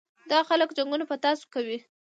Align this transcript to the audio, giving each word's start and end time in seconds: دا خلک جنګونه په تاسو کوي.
دا 0.31 0.39
خلک 0.49 0.69
جنګونه 0.77 1.03
په 1.07 1.15
تاسو 1.25 1.45
کوي. 1.53 1.77